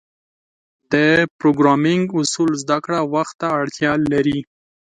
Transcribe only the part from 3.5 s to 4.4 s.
اړتیا لري.